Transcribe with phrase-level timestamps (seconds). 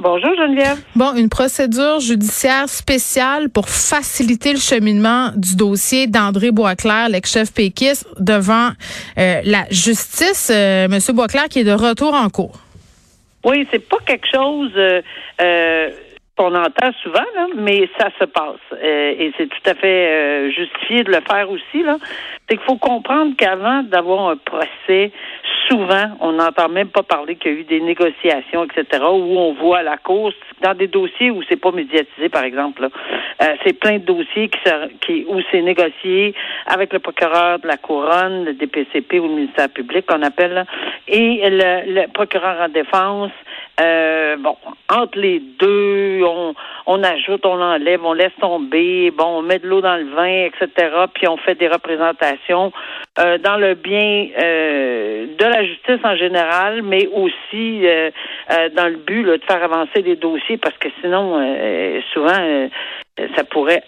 [0.00, 0.78] Bonjour, Geneviève.
[0.94, 8.06] Bon, une procédure judiciaire spéciale pour faciliter le cheminement du dossier d'André Boisclair, l'ex-chef péquiste,
[8.20, 8.68] devant
[9.18, 10.52] euh, la justice.
[10.54, 12.60] Euh, Monsieur Boisclair qui est de retour en cours.
[13.44, 15.90] Oui, c'est pas quelque chose euh,
[16.36, 18.80] qu'on entend souvent, là, mais ça se passe.
[18.80, 21.84] Et c'est tout à fait justifié de le faire aussi.
[22.48, 25.10] C'est qu'il faut comprendre qu'avant d'avoir un procès,
[25.68, 29.54] souvent, on n'entend même pas parler qu'il y a eu des négociations, etc., où on
[29.54, 32.88] voit la cause dans des dossiers où c'est pas médiatisé, par exemple.
[33.42, 34.58] Euh, c'est plein de dossiers qui,
[35.00, 36.34] qui où c'est négocié
[36.66, 40.64] avec le procureur de la couronne, le DPCP ou le ministère public qu'on appelle,
[41.06, 43.32] et le, le procureur en défense.
[43.80, 44.56] Euh, bon,
[44.88, 46.52] entre les deux, on,
[46.86, 50.46] on ajoute, on enlève, on laisse tomber, bon, on met de l'eau dans le vin,
[50.46, 50.90] etc.
[51.14, 52.72] Puis on fait des représentations
[53.20, 58.10] euh, dans le bien euh, de la justice en général, mais aussi euh,
[58.50, 62.68] euh, dans le but de faire avancer les dossiers, parce que sinon, euh, souvent,
[63.36, 63.82] ça pourrait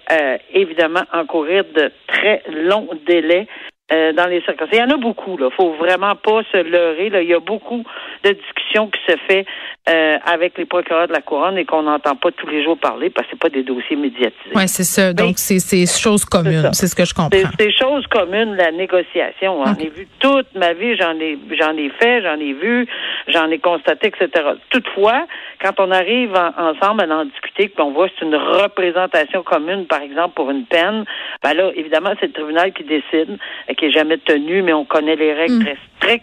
[0.52, 3.46] évidemment encourir de très longs délais
[3.90, 4.70] dans les circonstances.
[4.72, 5.50] Il y en a beaucoup, là.
[5.50, 7.10] Faut vraiment pas se leurrer.
[7.10, 7.22] Là.
[7.22, 7.84] Il y a beaucoup
[8.24, 9.46] de discussions qui se fait
[9.90, 13.10] euh, avec les procureurs de la couronne et qu'on n'entend pas tous les jours parler
[13.10, 14.52] parce que c'est pas des dossiers médiatisés.
[14.54, 15.12] Oui, c'est ça.
[15.12, 16.62] Donc, c'est c'est chose commune.
[16.62, 16.72] ça.
[16.72, 17.56] C'est ce que je C'est comprends.
[17.58, 19.64] des choses communes, la négociation.
[19.64, 22.86] J'en ai vu toute ma vie, j'en ai j'en ai fait, j'en ai vu,
[23.28, 24.28] j'en ai constaté, etc.
[24.70, 25.26] Toutefois,
[25.62, 29.86] quand on arrive en- ensemble à en discuter, qu'on voit que c'est une représentation commune,
[29.86, 31.04] par exemple, pour une peine,
[31.42, 34.84] ben là, évidemment, c'est le tribunal qui décide, euh, qui est jamais tenu, mais on
[34.84, 35.76] connaît les règles très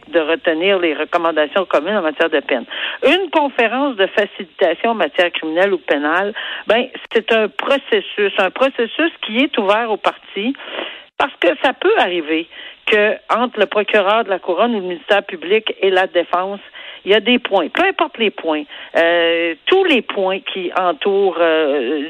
[0.07, 2.65] de retenir les recommandations communes en matière de peine.
[3.05, 6.33] Une conférence de facilitation en matière criminelle ou pénale,
[6.67, 10.55] ben, c'est un processus, un processus qui est ouvert aux parties
[11.17, 12.47] parce que ça peut arriver
[12.85, 16.59] que entre le procureur de la couronne ou le ministère public et la défense,
[17.05, 18.63] il y a des points, peu importe les points,
[18.97, 22.03] euh, tous les points qui entourent euh,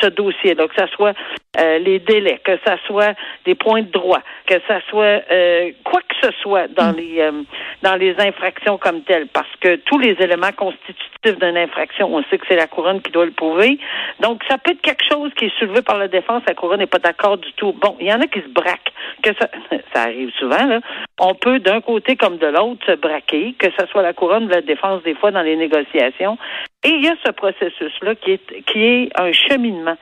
[0.00, 1.14] ce dossier-là, que ce soit
[1.58, 3.14] euh, les délais, que ce soit
[3.44, 7.42] des points de droit, que ce soit euh, quoi que ce soit dans les euh,
[7.82, 12.38] dans les infractions comme telles, parce que tous les éléments constitutifs d'une infraction, on sait
[12.38, 13.78] que c'est la couronne qui doit le prouver.
[14.20, 16.86] Donc, ça peut être quelque chose qui est soulevé par la défense, la couronne n'est
[16.86, 17.72] pas d'accord du tout.
[17.72, 19.48] Bon, il y en a qui se braquent, que ça,
[19.94, 20.80] ça arrive souvent, là.
[21.20, 24.48] On peut d'un côté comme de l'autre se braquer, que ce soit la couronne ou
[24.48, 26.38] la défense des fois dans les négociations.
[26.84, 29.96] Et il y a ce processus-là qui est, qui est un cheminement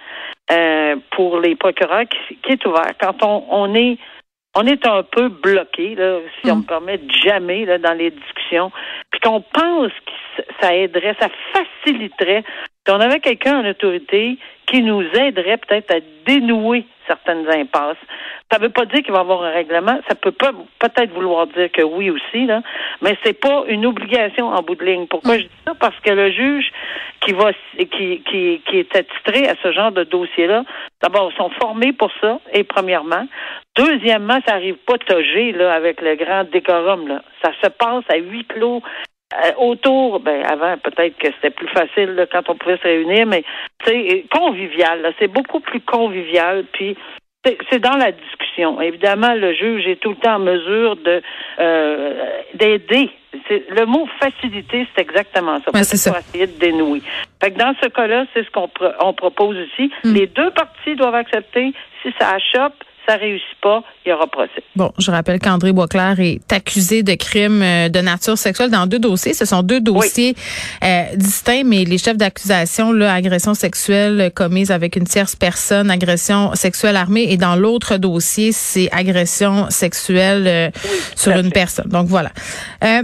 [0.51, 2.93] euh, pour les procureurs qui, qui est ouvert.
[2.99, 3.99] Quand on, on est
[4.57, 8.11] on est un peu bloqué, là, si on me permet de jamais là, dans les
[8.11, 8.73] discussions,
[9.11, 12.45] puis qu'on pense que ça aiderait, ça faciliterait.
[12.87, 17.97] Si on avait quelqu'un en autorité qui nous aiderait peut-être à dénouer certaines impasses.
[18.51, 19.99] Ça ne veut pas dire qu'il va y avoir un règlement.
[20.09, 22.63] Ça peut pas peut-être vouloir dire que oui aussi, là,
[23.03, 25.07] mais c'est pas une obligation en bout de ligne.
[25.09, 25.75] Pourquoi je dis ça?
[25.75, 26.71] Parce que le juge
[27.21, 30.65] qui va qui, qui, qui est attitré à ce genre de dossier-là,
[31.03, 33.27] d'abord, ils sont formés pour ça, et premièrement.
[33.77, 37.09] Deuxièmement, ça arrive pas togé là, avec le grand décorum.
[37.09, 37.23] Là.
[37.43, 38.83] Ça se passe à huis clos.
[39.33, 43.27] euh, autour, ben avant peut-être que c'était plus facile là, quand on pouvait se réunir,
[43.27, 43.45] mais
[43.85, 45.03] c'est convivial.
[45.03, 45.13] là.
[45.19, 46.65] C'est beaucoup plus convivial.
[46.73, 46.97] Puis
[47.71, 48.81] c'est dans la discussion.
[48.81, 51.23] Évidemment, le juge est tout le temps en mesure de
[51.59, 53.11] euh, d'aider.
[53.49, 55.71] Le mot faciliter, c'est exactement ça.
[55.73, 56.11] Ouais, c'est ça.
[56.11, 57.03] pour essayer de dénouer.
[57.43, 59.91] Fait que dans ce cas-là, c'est ce qu'on pro- on propose ici.
[60.05, 60.15] Hmm.
[60.15, 61.73] Les deux parties doivent accepter.
[62.03, 62.75] Si ça achoppe,
[63.09, 64.63] ça réussit pas, il y aura procès.
[64.77, 68.99] Bon, je rappelle qu'André Boisclair est accusé de crimes euh, de nature sexuelle dans deux
[68.99, 69.33] dossiers.
[69.33, 70.35] Ce sont deux dossiers
[70.85, 76.55] euh, distincts, mais les chefs d'accusation, là, agression sexuelle commise avec une tierce personne, agression
[76.55, 80.71] sexuelle armée, et dans l'autre dossier, c'est agression sexuelle euh,
[81.17, 81.89] sur une personne.
[81.89, 82.31] Donc voilà.
[82.85, 83.03] Euh,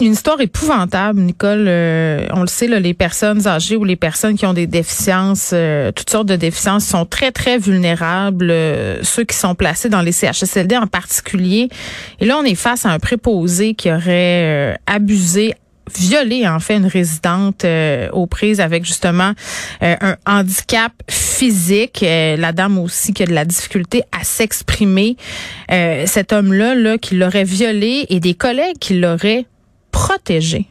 [0.00, 1.66] une histoire épouvantable, Nicole.
[1.68, 5.50] euh, on le sait, là, les personnes âgées ou les personnes qui ont des déficiences,
[5.52, 8.50] euh, toutes sortes de déficiences, sont très, très vulnérables.
[8.50, 11.68] euh, ceux qui sont placés dans les CHSLD en particulier.
[12.20, 15.54] Et là, on est face à un préposé qui aurait euh, abusé
[15.96, 19.32] violé en fait une résidente euh, aux prises avec justement
[19.82, 25.16] euh, un handicap physique Euh, la dame aussi qui a de la difficulté à s'exprimer
[25.70, 29.46] Euh, cet homme là là qui l'aurait violé et des collègues qui l'auraient
[29.92, 30.66] protégé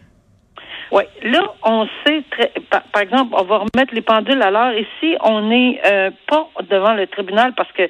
[0.92, 4.74] Oui, là, on sait, très, par, par exemple, on va remettre les pendules à l'heure.
[4.74, 7.84] Ici, on n'est euh, pas devant le tribunal parce que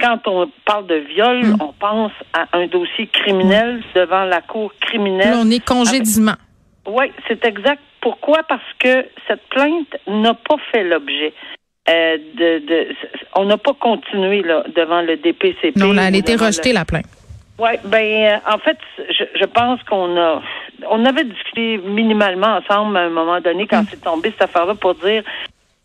[0.00, 1.56] quand on parle de viol, Mm.
[1.60, 5.32] on pense à un dossier criminel devant la cour criminelle.
[5.32, 6.36] Là, on est congédiement.
[6.86, 7.82] Oui, c'est exact.
[8.00, 8.44] Pourquoi?
[8.48, 11.34] Parce que cette plainte n'a pas fait l'objet.
[11.90, 12.94] euh, de, de,
[13.34, 15.74] on n'a pas continué là, devant le DPCP.
[15.76, 17.06] Non, là, elle a été rejetée, la plainte.
[17.58, 18.78] Oui, ben euh, en fait,
[19.10, 20.42] je, je pense qu'on a
[20.88, 23.86] on avait discuté minimalement ensemble à un moment donné quand Mm.
[23.90, 25.22] c'est tombé cette affaire-là pour dire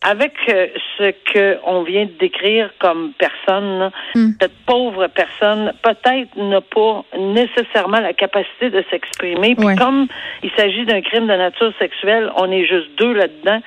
[0.05, 0.67] avec euh,
[0.97, 4.31] ce que on vient de décrire comme personne, Mm.
[4.39, 9.55] cette pauvre personne peut-être n'a pas nécessairement la capacité de s'exprimer.
[9.55, 9.75] Puis Ouais.
[9.75, 10.07] comme
[10.43, 13.61] il s'agit d'un crime de nature sexuelle, on est juste deux là-dedans.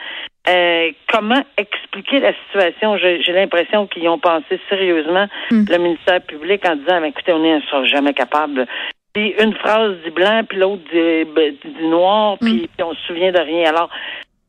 [0.49, 2.97] Euh, comment expliquer la situation?
[2.99, 5.65] J'ai l'impression qu'ils ont pensé sérieusement Mm.
[5.69, 8.67] le ministère public en disant, écoutez, on n'est jamais capable.
[9.13, 13.01] Puis une phrase dit blanc, puis l'autre dit, ben, dit noir, puis, puis on se
[13.07, 13.71] souvient de rien.
[13.71, 13.89] Alors,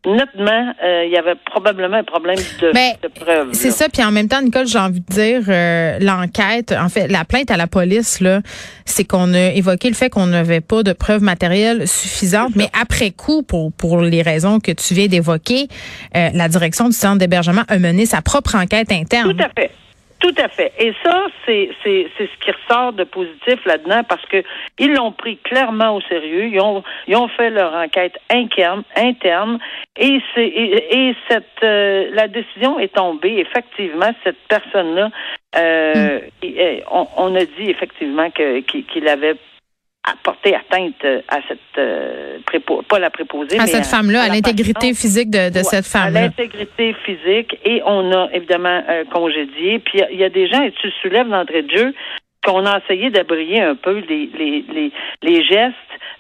[0.06, 3.50] nettement, euh, il y avait probablement un problème de, Mais de preuve.
[3.54, 3.90] C'est ça.
[3.90, 7.52] Puis en même temps, Nicole, j'ai envie de dire, euh, l'enquête, en fait, la plainte
[7.52, 8.42] à la police, là,
[8.86, 12.56] c'est qu'on a évoqué le fait qu'on n'avait pas de preuves matérielles suffisantes.
[12.56, 15.68] Mais après coup, pour pour les raisons que tu viens d'évoquer,
[16.16, 19.36] euh, la direction du centre d'hébergement a mené sa propre enquête interne.
[19.36, 19.72] Tout à fait.
[20.20, 20.74] Tout à fait.
[20.80, 24.42] Et ça, c'est c'est c'est ce qui ressort de positif là-dedans parce que
[24.80, 26.46] ils l'ont pris clairement au sérieux.
[26.48, 29.60] Ils ont ils ont fait leur enquête interne interne
[29.96, 33.38] et c'est et, et cette euh, la décision est tombée.
[33.38, 35.12] Effectivement, cette personne-là,
[35.56, 39.36] euh, et- et on, on a dit effectivement que qu'il qu'il avait
[40.12, 44.94] apporté atteinte à cette euh, prépo, pas la préposée, à mais cette femme-là, à l'intégrité
[44.94, 46.22] physique de, de Ouais, cette À femme-là.
[46.22, 49.80] l'intégrité physique et on a évidemment euh, congédié.
[49.80, 51.94] Puis il y a- il y, a des gens, et tu soulèves d'entrée de jeu,
[52.46, 54.92] qu'on a essayé d'abrier un peu les, les, les,
[55.24, 55.76] les gestes,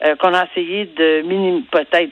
[0.05, 2.11] euh, qu'on a essayé de minim peut-être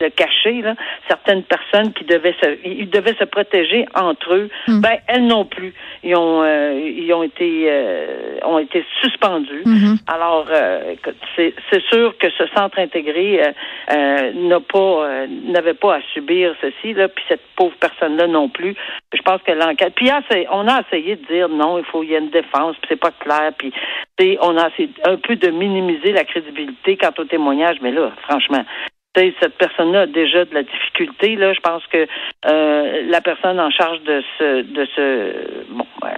[0.00, 0.74] de cacher là,
[1.08, 4.50] certaines personnes qui devaient se ils devaient se protéger entre eux.
[4.68, 4.80] Mm.
[4.82, 5.72] Ben elles non plus.
[6.02, 9.62] Ils ont euh, ils ont été euh, ont été suspendus.
[9.64, 9.96] Mhm.
[10.06, 10.94] Alors, euh,
[11.34, 13.52] c'est c'est sûr que ce centre intégré euh,
[13.92, 18.26] euh, n'a pas euh, n'avait pas à subir ceci là, puis cette pauvre personne là
[18.26, 18.74] non plus.
[19.14, 19.94] Je pense que l'enquête.
[19.94, 20.10] Puis
[20.50, 23.00] on a essayé de dire non, il faut il y a une défense, puis c'est
[23.00, 23.72] pas clair, puis
[24.42, 28.64] on a essayé un peu de minimiser la crédibilité quant au témoignage, mais là, franchement.
[29.16, 31.36] Cette personne-là a déjà de la difficulté.
[31.36, 32.06] Là, je pense que
[32.46, 36.08] euh, la personne en charge de ce de ce bon euh,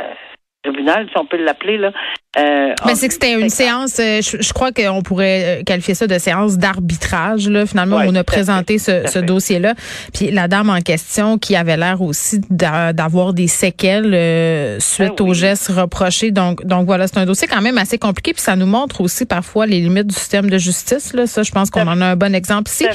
[0.63, 1.93] tribunal, si on peut l'appeler là,
[2.37, 5.95] euh, Mais c'est que c'était une séance, euh, je, je crois qu'on pourrait euh, qualifier
[5.95, 7.49] ça de séance d'arbitrage.
[7.49, 9.75] Là, finalement, Ouais, on a présenté fait, ce, ce dossier-là.
[10.13, 15.15] Puis la dame en question, qui avait l'air aussi d'a- d'avoir des séquelles euh, suite
[15.19, 15.31] Ben oui.
[15.31, 16.31] aux gestes reprochés.
[16.31, 18.35] Donc, donc voilà, c'est un dossier quand même assez compliqué.
[18.35, 21.15] Puis ça nous montre aussi parfois les limites du système de justice.
[21.15, 22.87] Là, ça, je pense qu'on en a un bon exemple ici.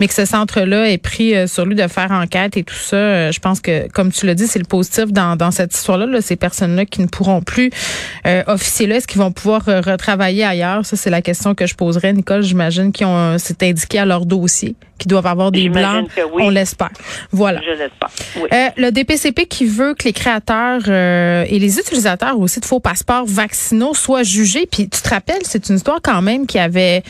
[0.00, 3.30] Mais que ce centre-là est pris euh, sur lui de faire enquête et tout ça,
[3.30, 6.06] je pense que, comme tu l'as dit, c'est le positif dans, dans cette histoire-là.
[6.06, 7.70] Là, ces personnes-là qui ne pourront plus
[8.26, 8.42] euh,
[8.80, 10.84] officier là, est-ce qu'ils vont pouvoir euh, retravailler ailleurs?
[10.86, 12.42] Ça, c'est la question que je poserais, Nicole.
[12.42, 16.08] J'imagine qu'ils ont, c'est indiqué à leur dossier, qu'ils doivent avoir des blancs.
[16.32, 16.42] oui.
[16.44, 16.90] On l'espère.
[17.32, 17.60] Voilà.
[17.64, 18.08] Je l'espère.
[18.36, 18.48] Oui.
[18.52, 22.78] Euh, le DPCP qui veut que les créateurs euh, et les utilisateurs aussi de faux
[22.80, 24.66] passeports vaccinaux soient jugés.
[24.70, 27.02] Puis tu te rappelles, c'est une histoire quand même qui avait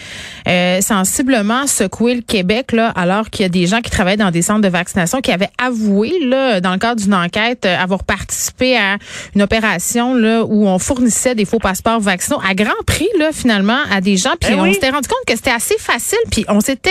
[0.49, 4.31] euh, sensiblement secoué le Québec là, alors qu'il y a des gens qui travaillent dans
[4.31, 8.77] des centres de vaccination qui avaient avoué là, dans le cadre d'une enquête, avoir participé
[8.77, 8.97] à
[9.35, 13.79] une opération là où on fournissait des faux passeports vaccinaux à grand prix là finalement
[13.91, 14.35] à des gens.
[14.41, 14.75] Puis Eh on oui.
[14.75, 16.19] s'était rendu compte que c'était assez facile.
[16.31, 16.91] Puis on s'était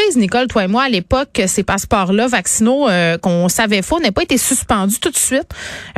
[0.00, 4.00] surprise, Nicole, toi et moi, à l'époque, que ces passeports-là vaccinaux euh, qu'on savait faux
[4.00, 5.48] n'aient pas été suspendus tout de suite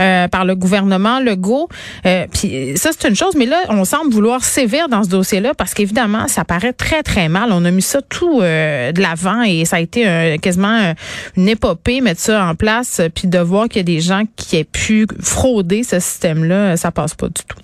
[0.00, 1.68] euh, par le gouvernement Legault.
[2.06, 5.52] Euh, puis ça, c'est une chose, mais là, on semble vouloir sévir dans ce dossier-là
[5.54, 7.50] parce qu'évidemment, ça paraît très, très mal.
[7.52, 10.94] On a mis ça tout euh, de l'avant et ça a été quasiment
[11.36, 14.56] une épopée, mettre ça en place, puis de voir qu'il y a des gens qui
[14.56, 17.58] aient pu frauder ce système-là, ça passe pas du tout.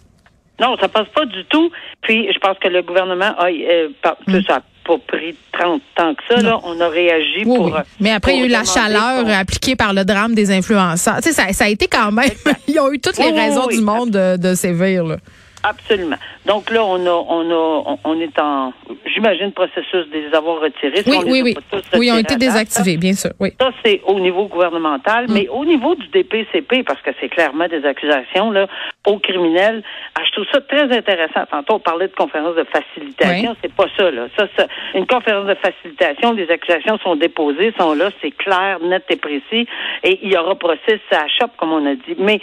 [0.61, 1.71] Non, ça passe pas du tout.
[2.02, 4.40] Puis, je pense que le gouvernement a, euh, par- Mm.
[4.49, 6.59] ça pas pris 30 ans que ça, là.
[6.64, 7.66] On a réagi Oui, pour.
[7.66, 7.73] oui.
[8.00, 11.16] Mais après, il y a eu la chaleur appliquée par le drame des influenceurs.
[11.16, 12.30] Tu sais, ça, ça a été quand même.
[12.68, 15.04] Ils ont eu toutes les Oui, raisons du monde de, de sévir.
[15.04, 15.16] Là.
[15.64, 16.16] Absolument.
[16.47, 18.73] Donc là, on a, on a, on, est en,
[19.12, 21.02] j'imagine, processus de les avoir retirés.
[21.07, 21.57] Oui, oui, oui.
[21.99, 23.33] Oui, ils ont été désactivés, bien sûr.
[23.40, 23.50] Oui.
[23.61, 25.33] Ça, c'est au niveau gouvernemental, Mm.
[25.35, 28.68] mais au niveau du DPCP, parce que c'est clairement des accusations là,
[29.08, 29.82] aux criminels,
[30.14, 31.46] ah, je trouve ça très intéressant.
[31.50, 33.56] Tantôt, on parlait de conférence de facilitation, Oui.
[33.62, 34.10] c'est pas ça.
[34.10, 34.28] Là.
[34.36, 39.04] Ça, ça, une conférence de facilitation, les accusations sont déposées, sont là, c'est clair, net
[39.08, 39.66] et précis,
[40.04, 42.16] et il y aura procès, ça chope, comme on a dit.
[42.18, 42.40] Mais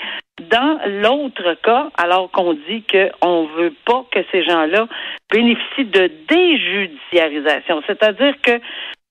[0.50, 4.88] dans l'autre cas, alors qu'on dit qu'on veut pas que ces gens-là
[5.32, 8.60] bénéficient de déjudiciarisation, c'est-à-dire que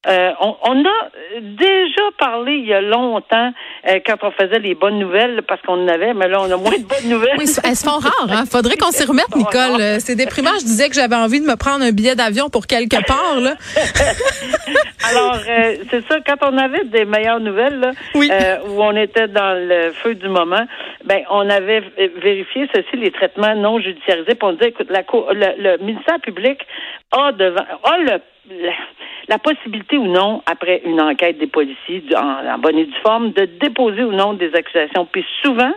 [0.06, 3.52] Euh, on, on, a déjà parlé il y a longtemps
[3.88, 6.56] euh, quand on faisait les bonnes nouvelles parce qu'on en avait, mais là on a
[6.56, 7.36] moins de bonnes nouvelles.
[7.38, 8.28] Oui, elles se font rares.
[8.30, 8.44] Hein?
[8.50, 10.00] Faudrait qu'on s'y remette, Nicole.
[10.00, 10.50] C'est déprimant.
[10.60, 13.40] Je disais que j'avais envie de me prendre un billet d'avion pour quelque part.
[13.40, 13.54] Là.
[15.10, 16.18] Alors euh, c'est ça.
[16.26, 18.30] Quand on avait des meilleures nouvelles là, oui.
[18.68, 20.66] où on était dans le feu du moment,
[21.04, 21.82] ben on avait
[22.22, 24.34] vérifié ceci les traitements non judiciarisés.
[24.34, 26.60] Puis on disait écoute la le, le ministère public
[27.12, 28.20] a devant a le
[29.28, 33.32] la, possibilité ou non, après une enquête des policiers en, en bonne et due forme,
[33.32, 35.06] de déposer ou non des accusations.
[35.06, 35.72] Puis souvent,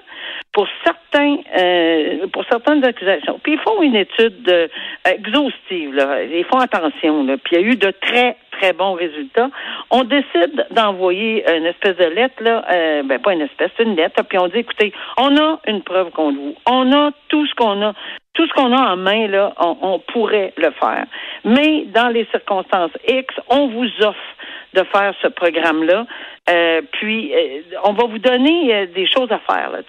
[0.53, 4.67] pour certains, euh, pour certaines accusations, puis ils font une étude euh,
[5.05, 6.23] exhaustive, là.
[6.23, 7.37] ils font attention, là.
[7.37, 9.49] puis il y a eu de très très bons résultats.
[9.91, 14.23] On décide d'envoyer une espèce de lettre, là, euh, ben pas une espèce, une lettre,
[14.27, 17.81] puis on dit, écoutez, on a une preuve contre vous, on a tout ce qu'on
[17.83, 17.93] a,
[18.37, 21.07] tout ce qu'on a en main, là, on, pourrait le faire.
[21.43, 24.35] Mais dans les circonstances X, on vous offre
[24.75, 26.05] de faire ce programme-là.
[26.49, 29.71] Euh, puis, euh, on va vous donner euh, des choses à faire.
[29.71, 29.79] Là.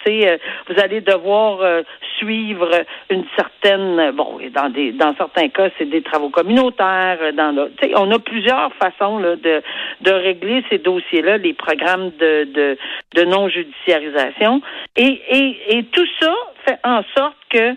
[0.67, 1.61] vous allez devoir
[2.17, 2.71] suivre
[3.11, 7.19] une certaine, bon, dans des, dans certains cas, c'est des travaux communautaires.
[7.35, 9.63] Dans, on a plusieurs façons là, de,
[10.01, 12.79] de régler ces dossiers-là, les programmes de, de,
[13.15, 14.63] de non judiciarisation,
[14.97, 16.35] et, et, et tout ça
[16.67, 17.75] fait en sorte que,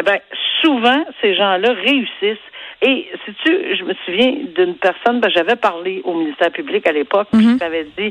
[0.00, 0.18] eh ben,
[0.62, 2.38] souvent, ces gens-là réussissent
[2.82, 6.92] et si tu, je me souviens d'une personne, ben, j'avais parlé au ministère public à
[6.92, 7.58] l'époque, mm -hmm.
[7.60, 8.10] m'avait dit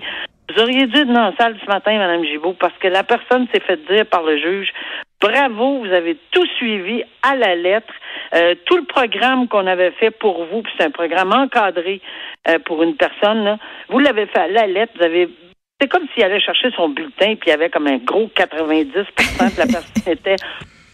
[0.49, 3.47] Vous auriez dû être dans la salle ce matin, Mme Gibault, parce que la personne
[3.51, 4.69] s'est fait dire par le juge
[5.19, 7.93] Bravo, vous avez tout suivi à la lettre.
[8.33, 11.99] Euh, tout le programme qu'on avait fait pour vous, puis c'est un programme encadré
[12.47, 13.57] euh, pour une personne, là,
[13.89, 15.27] vous l'avez fait à la lettre, vous avez
[15.79, 19.57] c'est comme s'il allait chercher son bulletin, puis il y avait comme un gros 90%
[19.57, 20.41] la personne était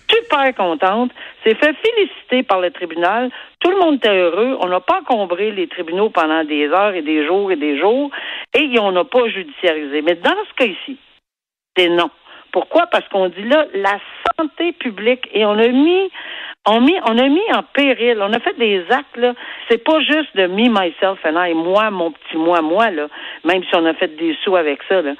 [0.09, 1.11] super contente,
[1.43, 3.29] s'est fait féliciter par le tribunal.
[3.59, 4.57] Tout le monde était heureux.
[4.61, 8.11] On n'a pas encombré les tribunaux pendant des heures et des jours et des jours
[8.53, 10.01] et on n'a pas judiciarisé.
[10.01, 10.97] Mais dans ce cas-ci,
[11.75, 12.09] c'est non.
[12.51, 12.87] Pourquoi?
[12.87, 13.99] Parce qu'on dit là, la
[14.37, 16.09] santé publique et on a mis
[16.69, 19.33] on, mis, on a mis en péril, on a fait des actes, là.
[19.69, 23.07] C'est pas juste de me, myself and I, moi, mon petit moi, moi, là.
[23.45, 25.13] Même si on a fait des sous avec ça, là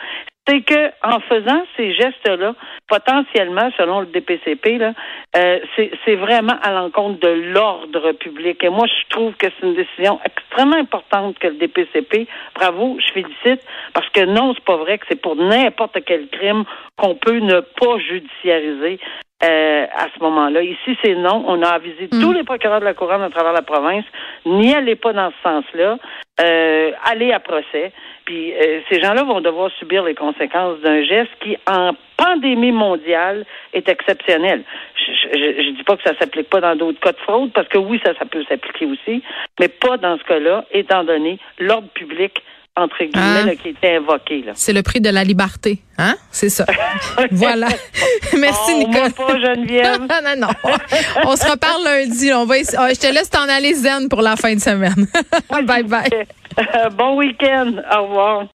[0.48, 2.56] c'est que en faisant ces gestes-là,
[2.88, 4.94] potentiellement, selon le DPCP, là,
[5.36, 8.63] euh, c'est vraiment à l'encontre de l'ordre public.
[8.63, 12.27] Et moi, je trouve que c'est une décision extrêmement importante que le DPCP.
[12.56, 13.62] Bravo, je félicite,
[13.94, 16.63] parce que non, c'est pas vrai que c'est pour n'importe quel crime
[16.98, 19.00] qu'on peut ne pas judiciariser.
[19.44, 20.63] Euh, à ce moment-là.
[20.63, 21.46] Ici, c'est non.
[21.48, 24.03] On a avisé tous les procureurs de la couronne à travers la province.
[24.48, 26.00] N'y allez pas dans ce sens-là.
[26.41, 27.91] Euh, allez à procès.
[28.25, 33.46] Puis euh, ces gens-là vont devoir subir les conséquences d'un geste qui, en pandémie mondiale,
[33.74, 34.63] est exceptionnel.
[34.96, 37.77] Je, je, dis pas que ça s'applique pas dans d'autres cas de fraude, parce que
[37.77, 39.22] oui, ça, ça peut s'appliquer aussi,
[39.60, 42.41] mais pas dans ce cas-là, étant donné l'ordre public
[42.77, 43.46] entre guillemets, ah.
[43.46, 44.46] là, qui était invoqué.
[44.53, 46.15] C'est le prix de la liberté, hein?
[46.31, 46.65] C'est ça.
[47.31, 47.67] voilà.
[48.38, 49.12] Merci, oh, Nicole.
[49.17, 50.00] Moi pas, Geneviève.
[50.24, 50.72] non, non.
[51.25, 52.31] On se reparle lundi.
[52.34, 55.07] On va oh, je te laisse t'en aller zen pour la fin de semaine.
[55.63, 56.27] bye bye.
[56.91, 57.74] bon week-end.
[57.91, 58.43] Au revoir.